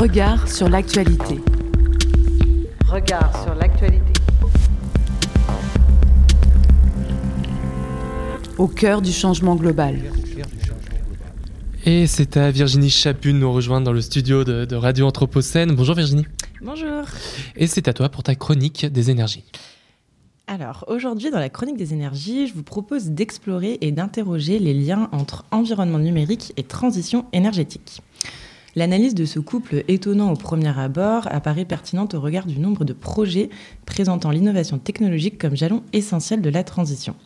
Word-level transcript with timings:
Regard 0.00 0.48
sur 0.48 0.70
l'actualité. 0.70 1.40
Regard 2.88 3.42
sur 3.42 3.54
l'actualité. 3.54 4.12
Au 8.56 8.66
cœur 8.66 9.02
du 9.02 9.12
changement 9.12 9.56
global. 9.56 10.00
Et 11.84 12.06
c'est 12.06 12.38
à 12.38 12.50
Virginie 12.50 12.88
Chaput 12.88 13.34
de 13.34 13.38
nous 13.38 13.52
rejoindre 13.52 13.84
dans 13.84 13.92
le 13.92 14.00
studio 14.00 14.42
de, 14.42 14.64
de 14.64 14.74
Radio 14.74 15.06
Anthropocène. 15.06 15.76
Bonjour 15.76 15.94
Virginie. 15.94 16.24
Bonjour. 16.62 17.04
Et 17.56 17.66
c'est 17.66 17.86
à 17.86 17.92
toi 17.92 18.08
pour 18.08 18.22
ta 18.22 18.34
chronique 18.34 18.86
des 18.86 19.10
énergies. 19.10 19.44
Alors 20.46 20.86
aujourd'hui 20.88 21.30
dans 21.30 21.38
la 21.38 21.50
chronique 21.50 21.76
des 21.76 21.92
énergies, 21.92 22.46
je 22.46 22.54
vous 22.54 22.62
propose 22.62 23.10
d'explorer 23.10 23.76
et 23.82 23.92
d'interroger 23.92 24.60
les 24.60 24.72
liens 24.72 25.10
entre 25.12 25.44
environnement 25.50 25.98
numérique 25.98 26.54
et 26.56 26.62
transition 26.62 27.26
énergétique. 27.34 28.00
L'analyse 28.76 29.14
de 29.14 29.24
ce 29.24 29.40
couple 29.40 29.84
étonnant 29.88 30.30
au 30.30 30.36
premier 30.36 30.78
abord 30.78 31.26
apparaît 31.30 31.64
pertinente 31.64 32.14
au 32.14 32.20
regard 32.20 32.46
du 32.46 32.58
nombre 32.58 32.84
de 32.84 32.92
projets 32.92 33.50
présentant 33.84 34.30
l'innovation 34.30 34.78
technologique 34.78 35.38
comme 35.38 35.56
jalon 35.56 35.82
essentiel 35.92 36.40
de 36.40 36.50
la 36.50 36.62
transition. 36.62 37.16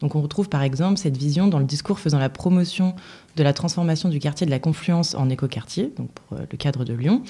Donc 0.00 0.14
on 0.14 0.22
retrouve 0.22 0.48
par 0.48 0.62
exemple 0.62 0.98
cette 0.98 1.16
vision 1.16 1.48
dans 1.48 1.58
le 1.58 1.64
discours 1.64 1.98
faisant 1.98 2.18
la 2.18 2.30
promotion 2.30 2.94
de 3.36 3.42
la 3.42 3.52
transformation 3.52 4.08
du 4.08 4.18
quartier 4.18 4.46
de 4.46 4.50
la 4.50 4.60
Confluence 4.60 5.14
en 5.14 5.28
écoquartier, 5.28 5.92
donc 5.96 6.10
pour 6.10 6.38
euh, 6.38 6.42
le 6.50 6.56
cadre 6.56 6.84
de 6.84 6.94
Lyon. 6.94 7.22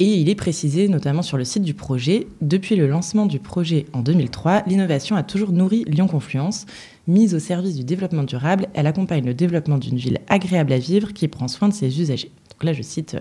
Et 0.00 0.14
il 0.14 0.28
est 0.28 0.36
précisé 0.36 0.86
notamment 0.86 1.22
sur 1.22 1.36
le 1.36 1.44
site 1.44 1.64
du 1.64 1.74
projet, 1.74 2.28
depuis 2.40 2.76
le 2.76 2.86
lancement 2.86 3.26
du 3.26 3.40
projet 3.40 3.86
en 3.92 4.00
2003, 4.00 4.62
l'innovation 4.68 5.16
a 5.16 5.24
toujours 5.24 5.50
nourri 5.50 5.84
Lyon 5.88 6.06
Confluence. 6.06 6.66
Mise 7.08 7.34
au 7.34 7.40
service 7.40 7.74
du 7.74 7.82
développement 7.82 8.22
durable, 8.22 8.68
elle 8.74 8.86
accompagne 8.86 9.24
le 9.24 9.34
développement 9.34 9.76
d'une 9.76 9.96
ville 9.96 10.18
agréable 10.28 10.72
à 10.72 10.78
vivre 10.78 11.12
qui 11.12 11.26
prend 11.26 11.48
soin 11.48 11.68
de 11.68 11.74
ses 11.74 12.00
usagers. 12.00 12.30
Donc 12.50 12.62
là, 12.62 12.72
je 12.72 12.82
cite 12.82 13.14
euh, 13.14 13.20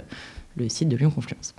le 0.56 0.69
site 0.69 0.89
de 0.89 0.97
Lyon 0.97 1.09
Confluence. 1.09 1.56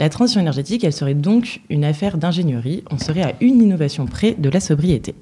La 0.00 0.08
transition 0.08 0.40
énergétique, 0.40 0.82
elle 0.82 0.92
serait 0.92 1.14
donc 1.14 1.60
une 1.70 1.84
affaire 1.84 2.18
d'ingénierie. 2.18 2.82
On 2.90 2.98
serait 2.98 3.22
à 3.22 3.34
une 3.40 3.62
innovation 3.62 4.06
près 4.06 4.34
de 4.34 4.48
la 4.48 4.58
sobriété. 4.58 5.14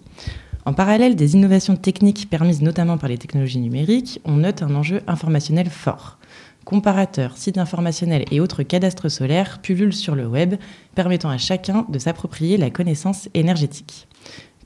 En 0.64 0.72
parallèle 0.72 1.14
des 1.14 1.34
innovations 1.34 1.76
techniques 1.76 2.28
permises 2.30 2.62
notamment 2.62 2.96
par 2.98 3.08
les 3.08 3.18
technologies 3.18 3.60
numériques, 3.60 4.20
on 4.24 4.38
note 4.38 4.62
un 4.62 4.74
enjeu 4.74 5.00
informationnel 5.06 5.68
fort. 5.68 6.18
Comparateurs, 6.66 7.36
sites 7.36 7.58
informationnels 7.58 8.24
et 8.32 8.40
autres 8.40 8.64
cadastres 8.64 9.08
solaires 9.08 9.60
pullulent 9.62 9.94
sur 9.94 10.16
le 10.16 10.26
web, 10.26 10.56
permettant 10.96 11.30
à 11.30 11.38
chacun 11.38 11.86
de 11.88 11.98
s'approprier 12.00 12.56
la 12.56 12.70
connaissance 12.70 13.28
énergétique. 13.34 14.08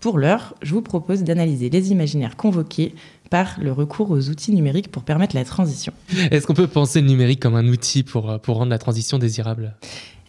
Pour 0.01 0.17
l'heure, 0.17 0.55
je 0.62 0.73
vous 0.73 0.81
propose 0.81 1.25
d'analyser 1.25 1.69
les 1.69 1.93
imaginaires 1.93 2.39
convoqués 2.39 2.95
par 3.28 3.59
le 3.61 3.71
recours 3.71 4.11
aux 4.11 4.31
outils 4.31 4.53
numériques 4.53 4.91
pour 4.91 5.03
permettre 5.03 5.37
la 5.37 5.45
transition. 5.45 5.93
Est-ce 6.31 6.47
qu'on 6.47 6.55
peut 6.55 6.67
penser 6.67 7.03
le 7.03 7.06
numérique 7.06 7.41
comme 7.41 7.55
un 7.55 7.69
outil 7.69 8.03
pour, 8.03 8.41
pour 8.41 8.56
rendre 8.56 8.71
la 8.71 8.78
transition 8.78 9.19
désirable? 9.19 9.77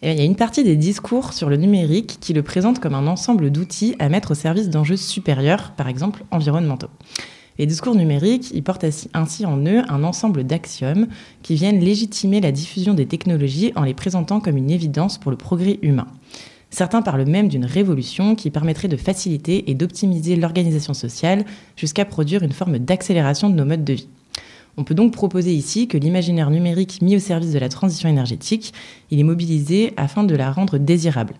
Eh 0.02 0.12
il 0.12 0.18
y 0.18 0.20
a 0.20 0.24
une 0.24 0.36
partie 0.36 0.64
des 0.64 0.76
discours 0.76 1.32
sur 1.32 1.48
le 1.48 1.56
numérique 1.56 2.18
qui 2.20 2.34
le 2.34 2.42
présente 2.42 2.80
comme 2.80 2.94
un 2.94 3.06
ensemble 3.06 3.50
d'outils 3.50 3.96
à 3.98 4.10
mettre 4.10 4.32
au 4.32 4.34
service 4.34 4.68
d'enjeux 4.68 4.98
supérieurs, 4.98 5.72
par 5.74 5.88
exemple 5.88 6.22
environnementaux. 6.32 6.90
Les 7.58 7.66
discours 7.66 7.94
numériques, 7.94 8.50
ils 8.54 8.62
portent 8.62 8.86
ainsi 9.14 9.46
en 9.46 9.58
eux 9.66 9.82
un 9.88 10.04
ensemble 10.04 10.44
d'axiomes 10.44 11.06
qui 11.42 11.54
viennent 11.54 11.80
légitimer 11.80 12.40
la 12.40 12.52
diffusion 12.52 12.94
des 12.94 13.06
technologies 13.06 13.72
en 13.76 13.82
les 13.82 13.94
présentant 13.94 14.40
comme 14.40 14.56
une 14.56 14.70
évidence 14.70 15.18
pour 15.18 15.30
le 15.30 15.36
progrès 15.36 15.78
humain. 15.82 16.06
Certains 16.70 17.02
parlent 17.02 17.26
même 17.26 17.48
d'une 17.48 17.66
révolution 17.66 18.34
qui 18.34 18.50
permettrait 18.50 18.88
de 18.88 18.96
faciliter 18.96 19.70
et 19.70 19.74
d'optimiser 19.74 20.36
l'organisation 20.36 20.94
sociale 20.94 21.44
jusqu'à 21.76 22.06
produire 22.06 22.42
une 22.42 22.52
forme 22.52 22.78
d'accélération 22.78 23.50
de 23.50 23.54
nos 23.54 23.66
modes 23.66 23.84
de 23.84 23.92
vie. 23.92 24.08
On 24.78 24.84
peut 24.84 24.94
donc 24.94 25.12
proposer 25.12 25.52
ici 25.52 25.86
que 25.86 25.98
l'imaginaire 25.98 26.50
numérique 26.50 27.02
mis 27.02 27.16
au 27.16 27.18
service 27.18 27.52
de 27.52 27.58
la 27.58 27.68
transition 27.68 28.08
énergétique, 28.08 28.72
il 29.10 29.20
est 29.20 29.24
mobilisé 29.24 29.92
afin 29.98 30.24
de 30.24 30.34
la 30.34 30.50
rendre 30.50 30.78
désirable. 30.78 31.34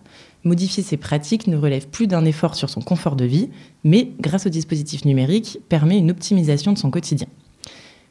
Modifier 0.45 0.83
ses 0.83 0.97
pratiques 0.97 1.47
ne 1.47 1.55
relève 1.55 1.87
plus 1.87 2.05
d'un 2.05 2.25
effort 2.25 2.55
sur 2.55 2.69
son 2.69 2.81
confort 2.81 3.15
de 3.15 3.23
vie, 3.23 3.49
mais 3.85 4.11
grâce 4.19 4.45
au 4.45 4.49
dispositif 4.49 5.05
numérique, 5.05 5.59
permet 5.69 5.97
une 5.97 6.11
optimisation 6.11 6.73
de 6.73 6.77
son 6.77 6.91
quotidien. 6.91 7.27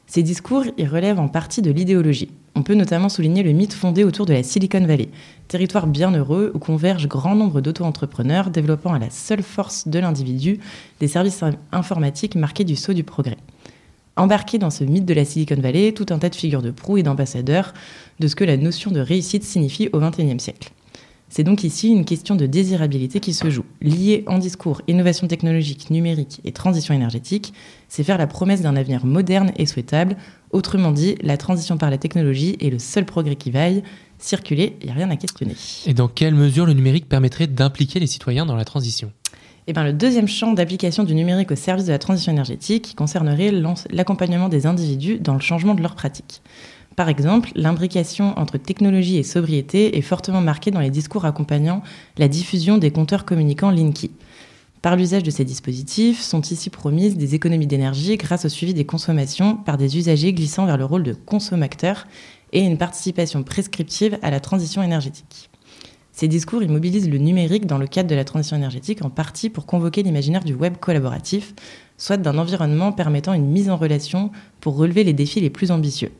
Ces 0.07 0.23
discours 0.23 0.65
y 0.77 0.85
relèvent 0.85 1.19
en 1.19 1.27
partie 1.27 1.61
de 1.61 1.71
l'idéologie. 1.71 2.29
On 2.55 2.63
peut 2.63 2.73
notamment 2.73 3.09
souligner 3.09 3.43
le 3.43 3.51
mythe 3.51 3.73
fondé 3.73 4.03
autour 4.03 4.25
de 4.25 4.33
la 4.33 4.43
Silicon 4.43 4.85
Valley, 4.85 5.09
territoire 5.47 5.87
bienheureux 5.87 6.51
où 6.53 6.59
convergent 6.59 7.07
grand 7.07 7.35
nombre 7.35 7.61
d'auto-entrepreneurs 7.61 8.49
développant 8.49 8.93
à 8.93 8.99
la 8.99 9.09
seule 9.11 9.43
force 9.43 9.87
de 9.87 9.99
l'individu 9.99 10.59
des 10.99 11.07
services 11.07 11.43
informatiques 11.71 12.35
marqués 12.35 12.63
du 12.63 12.75
sceau 12.75 12.93
du 12.93 13.03
progrès. 13.03 13.37
Embarqué 14.15 14.57
dans 14.57 14.69
ce 14.69 14.83
mythe 14.83 15.05
de 15.05 15.13
la 15.13 15.25
Silicon 15.25 15.59
Valley, 15.59 15.93
tout 15.93 16.05
un 16.09 16.19
tas 16.19 16.29
de 16.29 16.35
figures 16.35 16.61
de 16.61 16.71
proue 16.71 16.97
et 16.97 17.03
d'ambassadeurs 17.03 17.73
de 18.19 18.27
ce 18.27 18.35
que 18.35 18.43
la 18.43 18.57
notion 18.57 18.91
de 18.91 18.99
réussite 18.99 19.43
signifie 19.43 19.89
au 19.93 19.99
XXIe 19.99 20.39
siècle. 20.39 20.71
C'est 21.35 21.43
donc 21.43 21.63
ici 21.63 21.89
une 21.89 22.05
question 22.05 22.35
de 22.35 22.45
désirabilité 22.45 23.19
qui 23.19 23.33
se 23.33 23.49
joue. 23.49 23.65
Liée 23.81 24.23
en 24.27 24.37
discours 24.37 24.83
innovation 24.87 25.27
technologique, 25.27 25.89
numérique 25.89 26.39
et 26.45 26.51
transition 26.51 26.93
énergétique, 26.93 27.55
c'est 27.89 28.03
faire 28.03 28.19
la 28.19 28.27
promesse 28.27 28.61
d'un 28.61 28.75
avenir 28.75 29.03
moderne 29.03 29.51
et 29.55 29.65
souhaitable. 29.65 30.15
Autrement 30.51 30.91
dit, 30.91 31.15
la 31.23 31.37
transition 31.37 31.75
par 31.75 31.89
la 31.89 31.97
technologie 31.97 32.55
est 32.61 32.69
le 32.69 32.77
seul 32.77 33.05
progrès 33.05 33.35
qui 33.35 33.49
vaille. 33.49 33.81
Circuler, 34.19 34.77
il 34.81 34.85
n'y 34.85 34.91
a 34.91 34.93
rien 34.93 35.09
à 35.09 35.15
questionner. 35.15 35.55
Et 35.87 35.95
dans 35.95 36.07
quelle 36.07 36.35
mesure 36.35 36.67
le 36.67 36.73
numérique 36.73 37.09
permettrait 37.09 37.47
d'impliquer 37.47 37.99
les 37.99 38.05
citoyens 38.05 38.45
dans 38.45 38.55
la 38.55 38.63
transition? 38.63 39.11
Eh 39.65 39.73
bien, 39.73 39.85
le 39.85 39.93
deuxième 39.93 40.27
champ 40.27 40.53
d'application 40.53 41.03
du 41.03 41.15
numérique 41.15 41.49
au 41.49 41.55
service 41.55 41.85
de 41.85 41.91
la 41.91 41.97
transition 41.97 42.31
énergétique 42.31 42.93
concernerait 42.95 43.51
l'accompagnement 43.89 44.49
des 44.49 44.67
individus 44.67 45.17
dans 45.19 45.33
le 45.33 45.39
changement 45.39 45.73
de 45.73 45.81
leurs 45.81 45.95
pratiques. 45.95 46.43
Par 46.95 47.09
exemple, 47.09 47.49
l'imbrication 47.55 48.37
entre 48.37 48.57
technologie 48.57 49.17
et 49.17 49.23
sobriété 49.23 49.97
est 49.97 50.01
fortement 50.01 50.41
marquée 50.41 50.69
dans 50.69 50.79
les 50.79 50.91
discours 50.91 51.25
accompagnant 51.25 51.81
la 52.17 52.27
diffusion 52.27 52.77
des 52.77 52.91
compteurs 52.91 53.25
communicants 53.25 53.71
Linky. 53.71 54.11
Par 54.83 54.95
l'usage 54.95 55.23
de 55.23 55.31
ces 55.31 55.45
dispositifs, 55.45 56.21
sont 56.21 56.41
ici 56.41 56.69
promises 56.69 57.17
des 57.17 57.35
économies 57.35 57.67
d'énergie 57.67 58.17
grâce 58.17 58.45
au 58.45 58.49
suivi 58.49 58.73
des 58.73 58.85
consommations 58.85 59.55
par 59.55 59.77
des 59.77 59.97
usagers 59.97 60.33
glissant 60.33 60.65
vers 60.65 60.77
le 60.77 60.85
rôle 60.85 61.03
de 61.03 61.13
consommateurs 61.13 62.05
et 62.51 62.61
une 62.61 62.77
participation 62.77 63.43
prescriptive 63.43 64.19
à 64.21 64.29
la 64.29 64.39
transition 64.39 64.83
énergétique. 64.83 65.49
Ces 66.11 66.27
discours 66.27 66.61
immobilisent 66.61 67.09
le 67.09 67.17
numérique 67.17 67.65
dans 67.65 67.79
le 67.79 67.87
cadre 67.87 68.09
de 68.09 68.13
la 68.13 68.23
transition 68.23 68.55
énergétique 68.55 69.03
en 69.03 69.09
partie 69.09 69.49
pour 69.49 69.65
convoquer 69.65 70.03
l'imaginaire 70.03 70.43
du 70.43 70.53
web 70.53 70.75
collaboratif, 70.79 71.55
soit 71.97 72.17
d'un 72.17 72.37
environnement 72.37 72.91
permettant 72.91 73.33
une 73.33 73.47
mise 73.47 73.71
en 73.71 73.77
relation 73.77 74.29
pour 74.59 74.75
relever 74.75 75.03
les 75.03 75.13
défis 75.13 75.41
les 75.41 75.49
plus 75.49 75.71
ambitieux. 75.71 76.11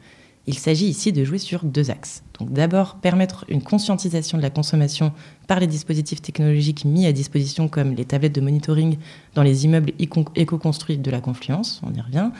Il 0.46 0.58
s'agit 0.58 0.88
ici 0.88 1.14
de 1.14 1.24
jouer 1.24 1.38
sur 1.38 1.64
deux 1.64 1.90
axes. 1.90 2.24
Donc 2.40 2.52
d'abord 2.52 2.96
permettre 2.96 3.46
une 3.48 3.62
conscientisation 3.62 4.38
de 4.38 4.44
la 4.44 4.50
consommation 4.50 5.14
par 5.48 5.59
les 5.59 5.68
dispositifs 5.68 6.22
technologiques 6.22 6.84
mis 6.84 7.06
à 7.06 7.14
disposition 7.14 7.70
comme 7.70 7.94
les 7.94 8.04
tablettes 8.04 8.36
de 8.36 8.42
monitoring 8.42 8.98
dans 9.36 9.44
les 9.44 9.64
immeubles 9.64 9.94
éco-construits 10.00 10.98
de 10.98 11.12
la 11.12 11.22
Confluence, 11.22 11.82
on 11.84 11.94
y 11.94 12.02
revient, 12.02 12.32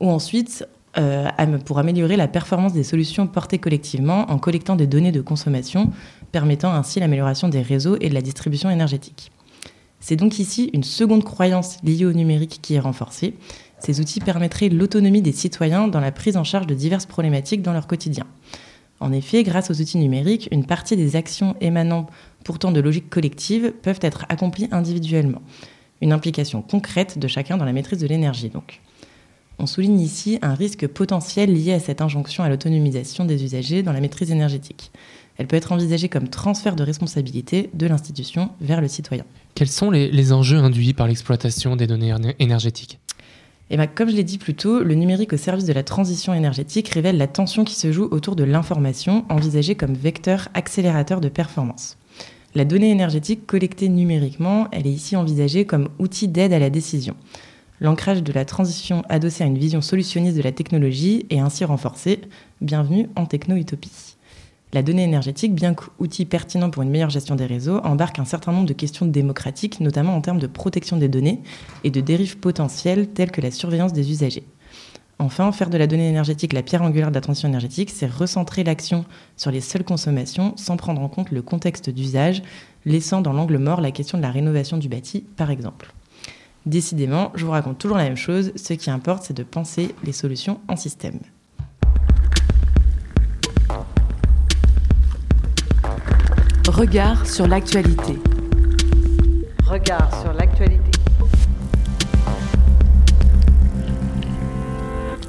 ou 0.00 0.08
ensuite 0.08 0.66
euh, 0.96 1.28
pour 1.64 1.78
améliorer 1.78 2.16
la 2.16 2.28
performance 2.28 2.72
des 2.72 2.84
solutions 2.84 3.26
portées 3.26 3.58
collectivement 3.58 4.30
en 4.30 4.38
collectant 4.38 4.76
des 4.76 4.86
données 4.86 5.12
de 5.12 5.20
consommation, 5.20 5.90
permettant 6.32 6.72
ainsi 6.72 7.00
l'amélioration 7.00 7.48
des 7.48 7.62
réseaux 7.62 7.96
et 8.00 8.08
de 8.08 8.14
la 8.14 8.22
distribution 8.22 8.70
énergétique. 8.70 9.32
C'est 10.00 10.16
donc 10.16 10.38
ici 10.38 10.70
une 10.72 10.84
seconde 10.84 11.24
croyance 11.24 11.78
liée 11.82 12.04
au 12.04 12.12
numérique 12.12 12.60
qui 12.62 12.74
est 12.74 12.80
renforcée. 12.80 13.34
Ces 13.84 14.00
outils 14.00 14.20
permettraient 14.20 14.70
l'autonomie 14.70 15.20
des 15.20 15.32
citoyens 15.32 15.88
dans 15.88 16.00
la 16.00 16.10
prise 16.10 16.38
en 16.38 16.44
charge 16.44 16.66
de 16.66 16.74
diverses 16.74 17.04
problématiques 17.04 17.60
dans 17.60 17.74
leur 17.74 17.86
quotidien. 17.86 18.24
En 18.98 19.12
effet, 19.12 19.42
grâce 19.42 19.70
aux 19.70 19.78
outils 19.78 19.98
numériques, 19.98 20.48
une 20.52 20.64
partie 20.64 20.96
des 20.96 21.16
actions 21.16 21.54
émanant 21.60 22.06
pourtant 22.44 22.72
de 22.72 22.80
logiques 22.80 23.10
collectives 23.10 23.74
peuvent 23.82 23.98
être 24.00 24.24
accomplies 24.30 24.68
individuellement. 24.70 25.42
Une 26.00 26.12
implication 26.12 26.62
concrète 26.62 27.18
de 27.18 27.28
chacun 27.28 27.58
dans 27.58 27.66
la 27.66 27.74
maîtrise 27.74 27.98
de 27.98 28.06
l'énergie, 28.06 28.48
donc. 28.48 28.80
On 29.58 29.66
souligne 29.66 30.00
ici 30.00 30.38
un 30.40 30.54
risque 30.54 30.86
potentiel 30.86 31.52
lié 31.52 31.74
à 31.74 31.78
cette 31.78 32.00
injonction 32.00 32.42
à 32.42 32.48
l'autonomisation 32.48 33.26
des 33.26 33.44
usagers 33.44 33.82
dans 33.82 33.92
la 33.92 34.00
maîtrise 34.00 34.30
énergétique. 34.30 34.92
Elle 35.36 35.46
peut 35.46 35.56
être 35.56 35.72
envisagée 35.72 36.08
comme 36.08 36.28
transfert 36.28 36.74
de 36.74 36.84
responsabilité 36.84 37.68
de 37.74 37.86
l'institution 37.86 38.50
vers 38.60 38.80
le 38.80 38.88
citoyen. 38.88 39.24
Quels 39.54 39.68
sont 39.68 39.90
les, 39.90 40.32
enjeux 40.32 40.58
induits 40.58 40.94
par 40.94 41.06
l'exploitation 41.06 41.76
des 41.76 41.86
données 41.86 42.14
énergétiques? 42.38 42.98
Eh 43.70 43.76
bien, 43.76 43.86
comme 43.86 44.10
je 44.10 44.16
l'ai 44.16 44.24
dit 44.24 44.38
plus 44.38 44.54
tôt, 44.54 44.80
le 44.80 44.94
numérique 44.94 45.32
au 45.32 45.38
service 45.38 45.64
de 45.64 45.72
la 45.72 45.82
transition 45.82 46.34
énergétique 46.34 46.88
révèle 46.88 47.16
la 47.16 47.26
tension 47.26 47.64
qui 47.64 47.74
se 47.74 47.92
joue 47.92 48.08
autour 48.10 48.36
de 48.36 48.44
l'information 48.44 49.24
envisagée 49.30 49.74
comme 49.74 49.94
vecteur 49.94 50.48
accélérateur 50.52 51.20
de 51.20 51.30
performance. 51.30 51.96
La 52.54 52.64
donnée 52.64 52.90
énergétique 52.90 53.46
collectée 53.46 53.88
numériquement, 53.88 54.68
elle 54.70 54.86
est 54.86 54.92
ici 54.92 55.16
envisagée 55.16 55.64
comme 55.64 55.88
outil 55.98 56.28
d'aide 56.28 56.52
à 56.52 56.58
la 56.58 56.70
décision. 56.70 57.16
L'ancrage 57.80 58.22
de 58.22 58.32
la 58.32 58.44
transition 58.44 59.02
adossé 59.08 59.42
à 59.42 59.46
une 59.46 59.58
vision 59.58 59.80
solutionniste 59.80 60.36
de 60.36 60.42
la 60.42 60.52
technologie 60.52 61.26
est 61.30 61.40
ainsi 61.40 61.64
renforcé. 61.64 62.20
Bienvenue 62.60 63.08
en 63.16 63.26
techno-utopie. 63.26 64.13
La 64.74 64.82
donnée 64.82 65.04
énergétique, 65.04 65.54
bien 65.54 65.72
qu'outil 65.72 66.24
pertinent 66.24 66.68
pour 66.68 66.82
une 66.82 66.90
meilleure 66.90 67.08
gestion 67.08 67.36
des 67.36 67.46
réseaux, 67.46 67.78
embarque 67.84 68.18
un 68.18 68.24
certain 68.24 68.50
nombre 68.50 68.66
de 68.66 68.72
questions 68.72 69.06
démocratiques, 69.06 69.78
notamment 69.78 70.16
en 70.16 70.20
termes 70.20 70.40
de 70.40 70.48
protection 70.48 70.96
des 70.96 71.06
données 71.06 71.42
et 71.84 71.92
de 71.92 72.00
dérives 72.00 72.38
potentielles 72.38 73.06
telles 73.06 73.30
que 73.30 73.40
la 73.40 73.52
surveillance 73.52 73.92
des 73.92 74.10
usagers. 74.10 74.42
Enfin, 75.20 75.52
faire 75.52 75.70
de 75.70 75.78
la 75.78 75.86
donnée 75.86 76.08
énergétique 76.08 76.52
la 76.52 76.64
pierre 76.64 76.82
angulaire 76.82 77.10
de 77.10 77.14
la 77.14 77.20
transition 77.20 77.48
énergétique, 77.48 77.88
c'est 77.88 78.10
recentrer 78.10 78.64
l'action 78.64 79.04
sur 79.36 79.52
les 79.52 79.60
seules 79.60 79.84
consommations 79.84 80.56
sans 80.56 80.76
prendre 80.76 81.02
en 81.02 81.08
compte 81.08 81.30
le 81.30 81.40
contexte 81.40 81.88
d'usage, 81.88 82.42
laissant 82.84 83.20
dans 83.20 83.32
l'angle 83.32 83.58
mort 83.58 83.80
la 83.80 83.92
question 83.92 84.18
de 84.18 84.24
la 84.24 84.32
rénovation 84.32 84.76
du 84.76 84.88
bâti, 84.88 85.24
par 85.36 85.52
exemple. 85.52 85.94
Décidément, 86.66 87.30
je 87.36 87.44
vous 87.44 87.52
raconte 87.52 87.78
toujours 87.78 87.96
la 87.96 88.04
même 88.04 88.16
chose, 88.16 88.50
ce 88.56 88.72
qui 88.72 88.90
importe, 88.90 89.22
c'est 89.22 89.36
de 89.36 89.44
penser 89.44 89.94
les 90.02 90.10
solutions 90.10 90.58
en 90.66 90.74
système. 90.74 91.20
Regard 96.76 97.24
sur 97.24 97.46
l'actualité. 97.46 98.18
Regard 99.64 100.10
sur 100.20 100.32
l'actualité. 100.32 100.90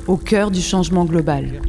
Au 0.08 0.18
cœur 0.18 0.50
du 0.50 0.60
changement 0.60 1.06
global. 1.06 1.62